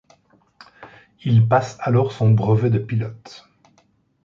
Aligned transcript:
Il 1.23 1.47
passe 1.47 1.77
alors 1.79 2.11
son 2.11 2.31
brevet 2.31 2.71
de 2.71 2.79
pilote. 2.79 3.47